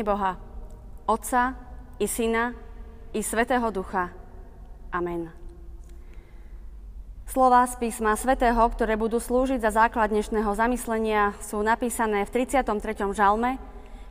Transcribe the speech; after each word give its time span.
Mene 0.00 0.16
Boha, 0.16 0.32
Otca 1.04 1.52
i 2.00 2.08
Syna 2.08 2.56
i 3.12 3.20
Svetého 3.20 3.68
Ducha. 3.68 4.08
Amen. 4.88 5.28
Slova 7.28 7.68
z 7.68 7.76
písma 7.76 8.16
svätého, 8.16 8.64
ktoré 8.72 8.96
budú 8.96 9.20
slúžiť 9.20 9.60
za 9.60 9.68
základ 9.68 10.08
dnešného 10.08 10.56
zamyslenia, 10.56 11.36
sú 11.44 11.60
napísané 11.60 12.24
v 12.24 12.32
33. 12.32 13.12
žalme, 13.12 13.60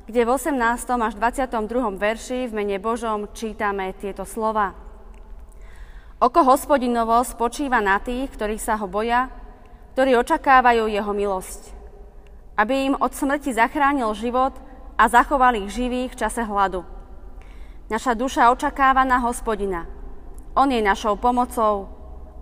kde 0.06 0.22
v 0.22 0.30
18. 0.30 0.62
až 0.94 1.14
22. 1.18 1.58
verši 1.98 2.46
v 2.46 2.54
mene 2.54 2.78
Božom 2.78 3.26
čítame 3.34 3.90
tieto 3.98 4.30
slova. 4.30 4.78
Oko 6.22 6.46
hospodinovo 6.46 7.18
spočíva 7.26 7.82
na 7.82 7.98
tých, 7.98 8.30
ktorí 8.38 8.62
sa 8.62 8.78
ho 8.78 8.86
boja, 8.86 9.34
ktorí 9.98 10.14
očakávajú 10.22 10.86
jeho 10.86 11.12
milosť, 11.18 11.74
aby 12.62 12.94
im 12.94 12.96
od 13.02 13.10
smrti 13.10 13.58
zachránil 13.58 14.14
život– 14.14 14.54
a 15.00 15.08
zachoval 15.08 15.56
ich 15.56 15.72
živých 15.72 16.12
v 16.12 16.20
čase 16.20 16.44
hladu. 16.44 16.84
Naša 17.88 18.20
duša 18.20 18.52
očakáva 18.52 19.08
na 19.08 19.24
hospodina. 19.24 19.88
On 20.60 20.68
je 20.68 20.84
našou 20.84 21.16
pomocou, 21.16 21.88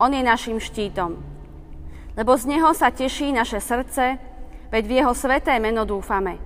on 0.01 0.09
je 0.09 0.25
našim 0.25 0.57
štítom. 0.57 1.21
Lebo 2.17 2.33
z 2.33 2.49
neho 2.49 2.73
sa 2.73 2.89
teší 2.89 3.29
naše 3.29 3.61
srdce, 3.61 4.17
veď 4.73 4.83
v 4.89 4.95
jeho 4.97 5.13
sveté 5.13 5.53
meno 5.61 5.85
dúfame. 5.85 6.41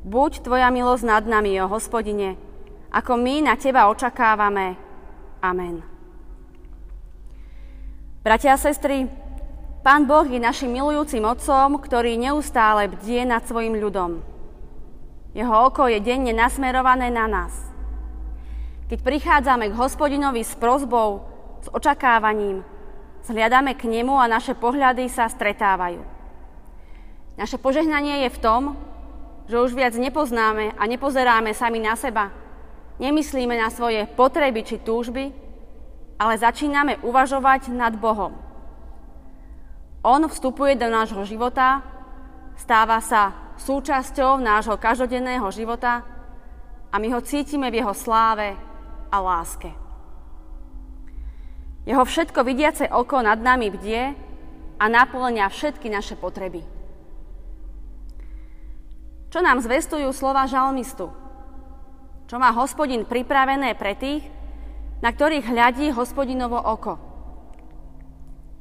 Buď 0.00 0.40
tvoja 0.40 0.72
milosť 0.72 1.04
nad 1.04 1.24
nami, 1.28 1.60
o 1.60 1.68
hospodine, 1.68 2.40
ako 2.88 3.20
my 3.20 3.52
na 3.52 3.54
teba 3.60 3.92
očakávame. 3.92 4.80
Amen. 5.44 5.84
Bratia 8.24 8.56
a 8.56 8.58
sestry, 8.58 9.04
Pán 9.84 10.08
Boh 10.08 10.24
je 10.24 10.40
našim 10.40 10.72
milujúcim 10.72 11.22
otcom, 11.22 11.78
ktorý 11.78 12.16
neustále 12.16 12.88
bdie 12.90 13.28
nad 13.28 13.44
svojim 13.44 13.76
ľudom. 13.76 14.37
Jeho 15.36 15.68
oko 15.68 15.88
je 15.88 16.00
denne 16.00 16.32
nasmerované 16.32 17.12
na 17.12 17.28
nás. 17.28 17.52
Keď 18.88 18.98
prichádzame 19.04 19.68
k 19.68 19.78
hospodinovi 19.78 20.40
s 20.40 20.56
prozbou, 20.56 21.20
s 21.60 21.68
očakávaním, 21.68 22.64
zhliadame 23.20 23.76
k 23.76 23.84
nemu 23.84 24.16
a 24.16 24.30
naše 24.30 24.56
pohľady 24.56 25.12
sa 25.12 25.28
stretávajú. 25.28 26.00
Naše 27.36 27.60
požehnanie 27.60 28.24
je 28.26 28.30
v 28.32 28.42
tom, 28.42 28.62
že 29.48 29.60
už 29.60 29.76
viac 29.76 29.92
nepoznáme 29.96 30.72
a 30.76 30.82
nepozeráme 30.88 31.52
sami 31.52 31.80
na 31.80 31.96
seba, 31.96 32.32
nemyslíme 32.96 33.52
na 33.56 33.68
svoje 33.68 34.08
potreby 34.16 34.64
či 34.64 34.80
túžby, 34.80 35.32
ale 36.18 36.34
začíname 36.40 36.98
uvažovať 37.04 37.70
nad 37.70 37.94
Bohom. 37.94 38.34
On 40.02 40.22
vstupuje 40.24 40.74
do 40.80 40.88
nášho 40.88 41.22
života, 41.28 41.84
stáva 42.56 42.98
sa 43.04 43.47
súčasťou 43.60 44.38
nášho 44.38 44.78
každodenného 44.78 45.46
života 45.50 46.06
a 46.88 46.96
my 46.96 47.08
ho 47.12 47.20
cítime 47.20 47.68
v 47.68 47.84
jeho 47.84 47.92
sláve 47.92 48.56
a 49.12 49.16
láske. 49.20 49.70
Jeho 51.88 52.04
všetko 52.04 52.44
vidiace 52.44 52.84
oko 52.88 53.24
nad 53.24 53.40
nami 53.40 53.72
bdie 53.72 54.12
a 54.78 54.84
naplňa 54.86 55.48
všetky 55.48 55.88
naše 55.88 56.14
potreby. 56.20 56.60
Čo 59.28 59.44
nám 59.44 59.60
zvestujú 59.60 60.08
slova 60.12 60.48
žalmistu? 60.48 61.12
Čo 62.28 62.36
má 62.36 62.52
hospodin 62.52 63.08
pripravené 63.08 63.72
pre 63.76 63.96
tých, 63.96 64.24
na 65.00 65.12
ktorých 65.12 65.48
hľadí 65.48 65.86
hospodinovo 65.92 66.56
oko? 66.60 67.00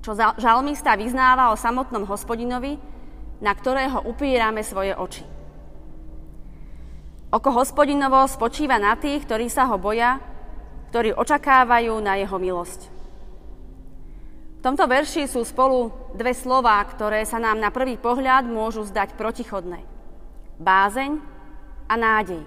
Čo 0.04 0.16
žalmista 0.40 0.96
vyznáva 0.96 1.52
o 1.52 1.60
samotnom 1.60 2.08
hospodinovi, 2.08 2.80
na 3.42 3.54
ktorého 3.54 4.06
upírame 4.06 4.66
svoje 4.66 4.98
oči. 4.98 5.26
Oko 7.28 7.52
hospodinovo 7.52 8.24
spočíva 8.26 8.80
na 8.80 8.96
tých, 8.96 9.28
ktorí 9.28 9.52
sa 9.52 9.68
ho 9.68 9.76
boja, 9.76 10.18
ktorí 10.90 11.12
očakávajú 11.12 11.94
na 12.00 12.16
jeho 12.18 12.38
milosť. 12.40 12.82
V 14.58 14.62
tomto 14.64 14.88
verši 14.90 15.30
sú 15.30 15.44
spolu 15.46 15.92
dve 16.16 16.34
slová, 16.34 16.82
ktoré 16.88 17.22
sa 17.28 17.38
nám 17.38 17.62
na 17.62 17.70
prvý 17.70 18.00
pohľad 18.00 18.48
môžu 18.48 18.88
zdať 18.88 19.14
protichodné. 19.20 19.84
Bázeň 20.58 21.20
a 21.86 21.94
nádej. 21.94 22.42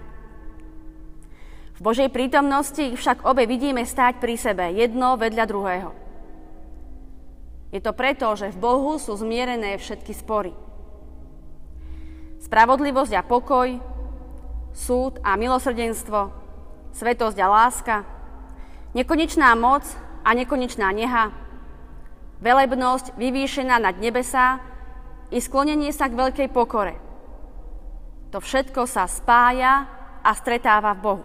V 1.76 1.80
Božej 1.80 2.12
prítomnosti 2.12 2.82
však 2.92 3.24
obe 3.24 3.46
vidíme 3.48 3.86
stáť 3.86 4.20
pri 4.20 4.34
sebe, 4.36 4.68
jedno 4.74 5.16
vedľa 5.16 5.44
druhého. 5.48 5.90
Je 7.70 7.78
to 7.78 7.94
preto, 7.94 8.26
že 8.34 8.50
v 8.50 8.58
Bohu 8.58 8.98
sú 8.98 9.14
zmierené 9.14 9.78
všetky 9.78 10.10
spory. 10.12 10.52
Spravodlivosť 12.50 13.14
a 13.14 13.22
pokoj, 13.22 13.78
súd 14.74 15.22
a 15.22 15.38
milosrdenstvo, 15.38 16.34
svetosť 16.90 17.38
a 17.38 17.46
láska, 17.46 18.02
nekonečná 18.90 19.54
moc 19.54 19.86
a 20.26 20.34
nekonečná 20.34 20.90
neha, 20.90 21.30
velebnosť 22.42 23.14
vyvýšená 23.14 23.78
nad 23.78 23.94
nebesá 24.02 24.58
i 25.30 25.38
sklonenie 25.38 25.94
sa 25.94 26.10
k 26.10 26.18
veľkej 26.18 26.48
pokore. 26.50 26.98
To 28.34 28.42
všetko 28.42 28.82
sa 28.82 29.06
spája 29.06 29.86
a 30.18 30.30
stretáva 30.34 30.90
v 30.98 31.02
Bohu. 31.06 31.24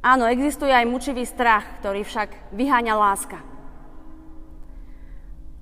Áno, 0.00 0.24
existuje 0.24 0.72
aj 0.72 0.88
mučivý 0.88 1.28
strach, 1.28 1.84
ktorý 1.84 2.00
však 2.00 2.56
vyháňa 2.56 2.96
láska. 2.96 3.49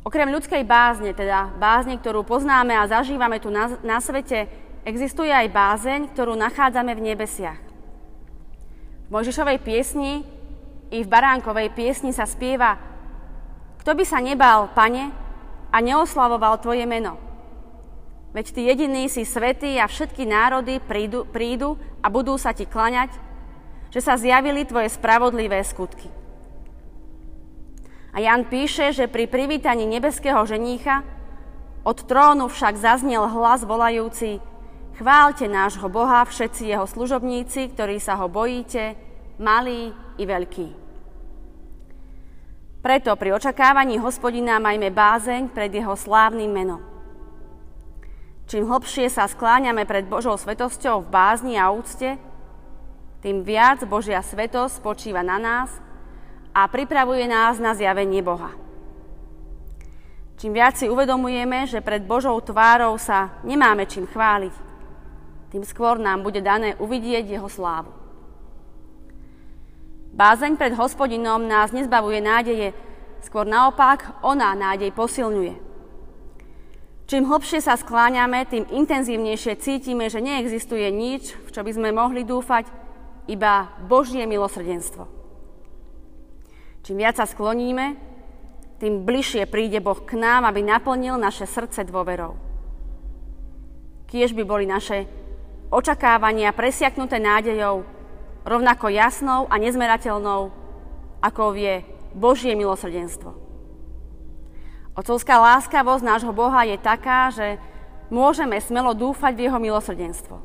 Okrem 0.08 0.32
ľudskej 0.32 0.64
bázne, 0.64 1.12
teda 1.12 1.52
bázne, 1.60 2.00
ktorú 2.00 2.24
poznáme 2.24 2.72
a 2.72 2.88
zažívame 2.88 3.44
tu 3.44 3.52
na, 3.52 3.76
na 3.84 4.00
svete, 4.00 4.48
existuje 4.88 5.28
aj 5.28 5.52
bázeň, 5.52 6.00
ktorú 6.16 6.32
nachádzame 6.32 6.96
v 6.96 7.12
nebesiach. 7.12 7.60
V 9.04 9.10
Mojžišovej 9.12 9.60
piesni 9.60 10.24
i 10.88 11.04
v 11.04 11.12
Baránkovej 11.12 11.76
piesni 11.76 12.16
sa 12.16 12.24
spieva 12.24 12.80
Kto 13.84 13.92
by 13.92 14.04
sa 14.08 14.24
nebál, 14.24 14.72
pane, 14.72 15.12
a 15.68 15.76
neoslavoval 15.84 16.56
tvoje 16.64 16.88
meno? 16.88 17.20
Veď 18.32 18.56
ty 18.56 18.64
jediný 18.64 19.12
si 19.12 19.28
svetý 19.28 19.76
a 19.76 19.84
všetky 19.84 20.24
národy 20.24 20.80
prídu, 20.80 21.28
prídu 21.28 21.76
a 22.00 22.08
budú 22.08 22.40
sa 22.40 22.56
ti 22.56 22.64
klaňať, 22.64 23.12
že 23.92 24.00
sa 24.00 24.16
zjavili 24.16 24.64
tvoje 24.64 24.88
spravodlivé 24.88 25.60
skutky. 25.68 26.17
A 28.12 28.24
Jan 28.24 28.48
píše, 28.48 28.92
že 28.92 29.06
pri 29.06 29.28
privítaní 29.28 29.84
nebeského 29.84 30.40
ženícha 30.48 31.04
od 31.84 31.98
trónu 32.04 32.48
však 32.48 32.76
zaznel 32.76 33.28
hlas 33.28 33.64
volajúci 33.64 34.40
Chválte 34.98 35.46
nášho 35.46 35.86
Boha 35.86 36.26
všetci 36.26 36.74
jeho 36.74 36.82
služobníci, 36.82 37.70
ktorí 37.70 38.02
sa 38.02 38.18
ho 38.18 38.26
bojíte, 38.26 38.98
malí 39.38 39.94
i 40.18 40.26
veľkí. 40.26 40.68
Preto 42.82 43.14
pri 43.14 43.30
očakávaní 43.38 44.02
hospodina 44.02 44.58
majme 44.58 44.90
bázeň 44.90 45.54
pred 45.54 45.70
jeho 45.70 45.94
slávnym 45.94 46.50
menom. 46.50 46.82
Čím 48.50 48.66
hlbšie 48.66 49.06
sa 49.06 49.30
skláňame 49.30 49.86
pred 49.86 50.02
Božou 50.02 50.34
svetosťou 50.34 51.06
v 51.06 51.12
bázni 51.14 51.54
a 51.54 51.70
úcte, 51.70 52.18
tým 53.22 53.46
viac 53.46 53.86
Božia 53.86 54.18
svetosť 54.18 54.82
spočíva 54.82 55.22
na 55.22 55.38
nás– 55.38 55.70
a 56.58 56.66
pripravuje 56.66 57.22
nás 57.30 57.62
na 57.62 57.70
zjavenie 57.70 58.18
Boha. 58.18 58.50
Čím 60.42 60.58
viac 60.58 60.74
si 60.74 60.90
uvedomujeme, 60.90 61.70
že 61.70 61.78
pred 61.78 62.02
Božou 62.02 62.34
tvárou 62.42 62.98
sa 62.98 63.38
nemáme 63.46 63.86
čím 63.86 64.10
chváliť, 64.10 64.54
tým 65.54 65.62
skôr 65.62 66.02
nám 66.02 66.26
bude 66.26 66.42
dané 66.42 66.74
uvidieť 66.82 67.30
Jeho 67.30 67.46
slávu. 67.46 67.94
Bázeň 70.10 70.58
pred 70.58 70.74
hospodinom 70.74 71.46
nás 71.46 71.70
nezbavuje 71.70 72.18
nádeje, 72.18 72.74
skôr 73.22 73.46
naopak 73.46 74.18
ona 74.26 74.50
nádej 74.58 74.90
posilňuje. 74.90 75.54
Čím 77.06 77.22
hlbšie 77.30 77.62
sa 77.62 77.78
skláňame, 77.78 78.50
tým 78.50 78.66
intenzívnejšie 78.66 79.62
cítime, 79.62 80.10
že 80.10 80.18
neexistuje 80.18 80.90
nič, 80.90 81.38
v 81.38 81.50
čo 81.54 81.62
by 81.62 81.70
sme 81.70 81.88
mohli 81.94 82.26
dúfať, 82.26 82.66
iba 83.30 83.70
Božie 83.86 84.26
milosrdenstvo. 84.26 85.17
Čím 86.88 87.04
viac 87.04 87.20
sa 87.20 87.28
skloníme, 87.28 88.00
tým 88.80 89.04
bližšie 89.04 89.44
príde 89.44 89.76
Boh 89.76 90.00
k 90.00 90.16
nám, 90.16 90.48
aby 90.48 90.64
naplnil 90.64 91.20
naše 91.20 91.44
srdce 91.44 91.84
dôverou. 91.84 92.32
Kiež 94.08 94.32
by 94.32 94.40
boli 94.48 94.64
naše 94.64 95.04
očakávania 95.68 96.48
presiaknuté 96.56 97.20
nádejou, 97.20 97.84
rovnako 98.40 98.88
jasnou 98.88 99.44
a 99.52 99.60
nezmerateľnou, 99.60 100.48
ako 101.20 101.52
je 101.60 101.84
Božie 102.16 102.56
milosrdenstvo. 102.56 103.36
Otcovská 104.96 105.44
láskavosť 105.44 106.08
nášho 106.08 106.32
Boha 106.32 106.64
je 106.64 106.80
taká, 106.80 107.28
že 107.28 107.60
môžeme 108.08 108.56
smelo 108.64 108.96
dúfať 108.96 109.36
v 109.36 109.44
Jeho 109.44 109.60
milosrdenstvo. 109.60 110.40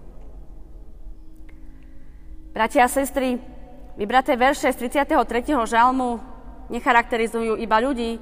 Bratia 2.51 2.83
a 2.83 2.91
sestry, 2.91 3.39
vybraté 3.95 4.35
verše 4.35 4.75
z 4.75 4.91
33. 4.91 5.55
žalmu 5.71 6.32
necharakterizujú 6.69 7.59
iba 7.59 7.77
ľudí, 7.81 8.21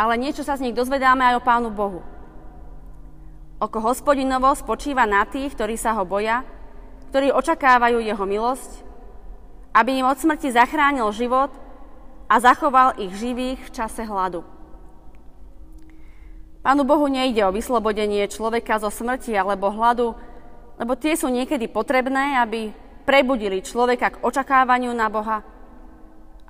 ale 0.00 0.16
niečo 0.16 0.40
sa 0.40 0.56
z 0.56 0.68
nich 0.68 0.74
dozvedáme 0.74 1.20
aj 1.20 1.34
o 1.38 1.44
Pánu 1.44 1.68
Bohu. 1.68 2.00
Oko 3.60 3.78
hospodinovo 3.84 4.48
spočíva 4.56 5.04
na 5.04 5.28
tých, 5.28 5.52
ktorí 5.52 5.76
sa 5.76 5.92
ho 5.92 6.08
boja, 6.08 6.40
ktorí 7.12 7.28
očakávajú 7.28 8.00
jeho 8.00 8.24
milosť, 8.24 8.70
aby 9.76 10.00
im 10.00 10.08
od 10.08 10.16
smrti 10.16 10.48
zachránil 10.50 11.06
život 11.12 11.52
a 12.30 12.40
zachoval 12.40 12.96
ich 12.96 13.12
živých 13.12 13.60
v 13.60 13.70
čase 13.70 14.02
hladu. 14.08 14.40
Pánu 16.64 16.84
Bohu 16.88 17.08
nejde 17.08 17.44
o 17.44 17.52
vyslobodenie 17.52 18.24
človeka 18.28 18.80
zo 18.80 18.88
smrti 18.88 19.36
alebo 19.36 19.68
hladu, 19.72 20.16
lebo 20.80 20.96
tie 20.96 21.12
sú 21.12 21.28
niekedy 21.28 21.68
potrebné, 21.68 22.40
aby 22.40 22.72
prebudili 23.04 23.60
človeka 23.60 24.16
k 24.16 24.20
očakávaniu 24.24 24.92
na 24.96 25.12
Boha, 25.12 25.44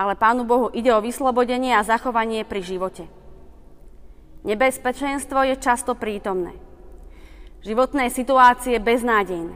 ale 0.00 0.16
Pánu 0.16 0.48
Bohu 0.48 0.72
ide 0.72 0.88
o 0.96 1.04
vyslobodenie 1.04 1.76
a 1.76 1.84
zachovanie 1.84 2.40
pri 2.48 2.64
živote. 2.64 3.04
Nebezpečenstvo 4.48 5.44
je 5.44 5.60
často 5.60 5.92
prítomné. 5.92 6.56
Životné 7.60 8.08
situácie 8.08 8.80
beznádejné. 8.80 9.52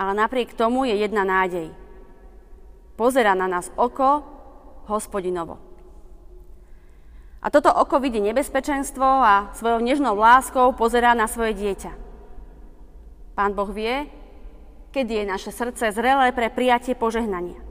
Ale 0.00 0.12
napriek 0.16 0.56
tomu 0.56 0.88
je 0.88 0.96
jedna 0.96 1.28
nádej. 1.28 1.68
Pozera 2.96 3.36
na 3.36 3.44
nás 3.44 3.68
oko 3.76 4.24
hospodinovo. 4.88 5.60
A 7.44 7.52
toto 7.52 7.68
oko 7.68 8.00
vidí 8.00 8.24
nebezpečenstvo 8.24 9.04
a 9.04 9.52
svojou 9.52 9.84
nežnou 9.84 10.16
láskou 10.16 10.72
pozerá 10.72 11.12
na 11.12 11.28
svoje 11.28 11.52
dieťa. 11.60 11.92
Pán 13.36 13.52
Boh 13.52 13.68
vie, 13.68 14.08
kedy 14.96 15.12
je 15.12 15.24
naše 15.28 15.52
srdce 15.52 15.92
zrelé 15.92 16.32
pre 16.32 16.48
prijatie 16.48 16.96
požehnania. 16.96 17.69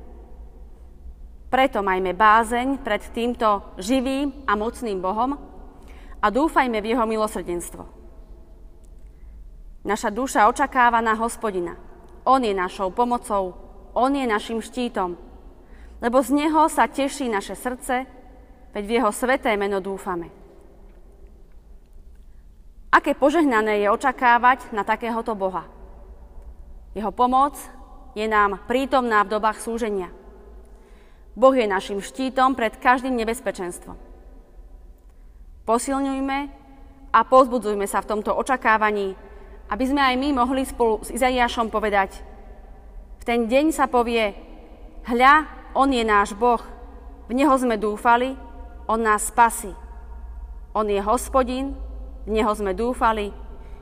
Preto 1.49 1.81
majme 1.81 2.13
bázeň 2.13 2.77
pred 2.85 3.01
týmto 3.09 3.73
živým 3.81 4.45
a 4.45 4.53
mocným 4.53 5.01
Bohom 5.01 5.33
a 6.21 6.27
dúfajme 6.29 6.77
v 6.77 6.93
Jeho 6.93 7.09
milosrdenstvo. 7.09 7.83
Naša 9.81 10.13
duša 10.13 10.45
očakáva 10.45 11.01
na 11.01 11.17
hospodina. 11.17 11.73
On 12.21 12.37
je 12.37 12.53
našou 12.53 12.93
pomocou, 12.93 13.57
On 13.97 14.13
je 14.13 14.29
našim 14.29 14.61
štítom, 14.61 15.17
lebo 15.97 16.21
z 16.21 16.29
Neho 16.37 16.69
sa 16.69 16.85
teší 16.85 17.25
naše 17.33 17.57
srdce, 17.57 18.05
veď 18.69 18.83
v 18.85 18.93
Jeho 19.01 19.09
sveté 19.09 19.57
meno 19.57 19.81
dúfame. 19.81 20.29
Aké 22.93 23.17
požehnané 23.17 23.81
je 23.81 23.89
očakávať 23.89 24.69
na 24.69 24.85
takéhoto 24.85 25.33
Boha. 25.33 25.65
Jeho 26.93 27.09
pomoc 27.09 27.57
je 28.13 28.29
nám 28.29 28.61
prítomná 28.69 29.25
v 29.25 29.33
dobách 29.33 29.57
súženia. 29.57 30.18
Boh 31.39 31.55
je 31.55 31.63
našim 31.63 32.03
štítom 32.03 32.51
pred 32.51 32.75
každým 32.75 33.15
nebezpečenstvom. 33.15 33.95
Posilňujme 35.63 36.39
a 37.15 37.19
pozbudzujme 37.23 37.87
sa 37.87 38.03
v 38.03 38.09
tomto 38.11 38.35
očakávaní, 38.35 39.15
aby 39.71 39.83
sme 39.87 40.03
aj 40.03 40.15
my 40.19 40.35
mohli 40.35 40.67
spolu 40.67 40.99
s 40.99 41.15
Izaiášom 41.15 41.71
povedať, 41.71 42.19
v 43.19 43.23
ten 43.23 43.47
deň 43.47 43.71
sa 43.71 43.87
povie, 43.87 44.35
hľa, 45.07 45.47
on 45.79 45.87
je 45.95 46.03
náš 46.03 46.35
Boh, 46.35 46.59
v 47.29 47.37
Neho 47.37 47.55
sme 47.55 47.79
dúfali, 47.79 48.35
On 48.89 48.99
nás 48.99 49.29
spasí. 49.29 49.69
On 50.73 50.83
je 50.89 50.97
hospodin, 50.97 51.77
v 52.25 52.29
Neho 52.35 52.51
sme 52.51 52.73
dúfali, 52.73 53.31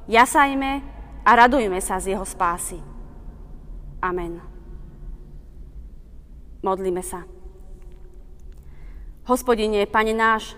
jasajme 0.05 0.83
a 1.23 1.29
radujme 1.31 1.79
sa 1.79 1.97
z 1.97 2.13
Jeho 2.13 2.27
spásy. 2.27 2.77
Amen. 4.03 4.43
Modlíme 6.61 7.01
sa. 7.01 7.36
Hospodine, 9.27 9.83
Pane 9.83 10.15
náš, 10.15 10.55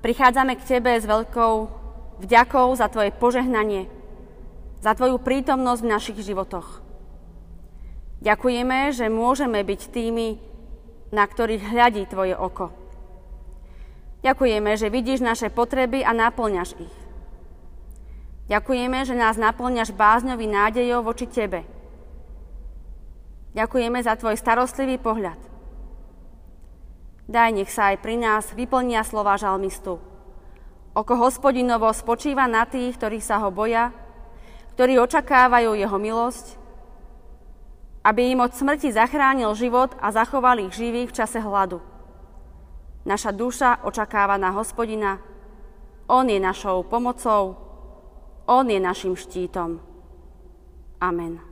prichádzame 0.00 0.56
k 0.56 0.64
Tebe 0.64 0.96
s 0.96 1.04
veľkou 1.04 1.54
vďakou 2.24 2.72
za 2.72 2.88
Tvoje 2.88 3.12
požehnanie, 3.12 3.84
za 4.80 4.96
Tvoju 4.96 5.20
prítomnosť 5.20 5.84
v 5.84 5.92
našich 5.92 6.18
životoch. 6.24 6.80
Ďakujeme, 8.24 8.96
že 8.96 9.12
môžeme 9.12 9.60
byť 9.60 9.92
tými, 9.92 10.40
na 11.12 11.28
ktorých 11.28 11.68
hľadí 11.68 12.08
Tvoje 12.08 12.32
oko. 12.32 12.72
Ďakujeme, 14.24 14.72
že 14.80 14.88
vidíš 14.88 15.20
naše 15.20 15.52
potreby 15.52 16.00
a 16.00 16.16
náplňaš 16.16 16.80
ich. 16.80 16.96
Ďakujeme, 18.48 19.04
že 19.04 19.12
nás 19.12 19.36
naplňaš 19.36 19.92
bázňový 19.92 20.48
nádejou 20.48 21.04
voči 21.04 21.28
Tebe. 21.28 21.68
Ďakujeme 23.52 24.00
za 24.00 24.16
Tvoj 24.16 24.40
starostlivý 24.40 24.96
pohľad. 24.96 25.55
Daj, 27.26 27.50
nech 27.58 27.70
sa 27.70 27.90
aj 27.90 28.06
pri 28.06 28.22
nás 28.22 28.54
vyplnia 28.54 29.02
slova 29.02 29.34
žalmistu. 29.34 29.98
Oko 30.94 31.14
hospodinovo 31.18 31.90
spočíva 31.90 32.46
na 32.46 32.62
tých, 32.64 32.94
ktorí 32.96 33.18
sa 33.18 33.42
ho 33.42 33.50
boja, 33.50 33.90
ktorí 34.78 34.96
očakávajú 35.02 35.74
jeho 35.74 35.98
milosť, 35.98 36.46
aby 38.06 38.30
im 38.30 38.40
od 38.40 38.54
smrti 38.54 38.94
zachránil 38.94 39.50
život 39.58 39.90
a 39.98 40.14
zachoval 40.14 40.62
ich 40.62 40.78
živých 40.78 41.10
v 41.10 41.16
čase 41.18 41.42
hladu. 41.42 41.82
Naša 43.02 43.34
duša 43.34 43.82
očakáva 43.82 44.38
na 44.38 44.54
hospodina, 44.54 45.18
on 46.06 46.30
je 46.30 46.38
našou 46.38 46.86
pomocou, 46.86 47.58
on 48.46 48.70
je 48.70 48.78
našim 48.78 49.18
štítom. 49.18 49.82
Amen. 51.02 51.45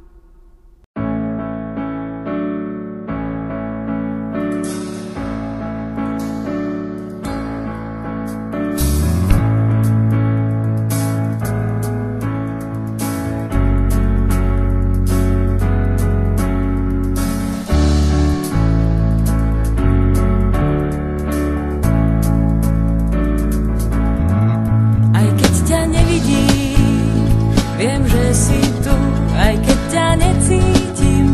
Zastrie 28.34 28.66
zrak, 28.82 29.14
aj 29.38 29.54
keď 29.62 29.94
nepriateľ 30.18 31.26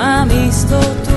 ma 0.00 0.24
oblieť. 0.24 1.11